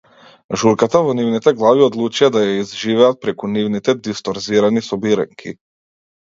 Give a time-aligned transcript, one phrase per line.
[0.59, 5.55] Журката во нивните глави одлучија да ја изживеат преку нивните дисторзирани собиранки.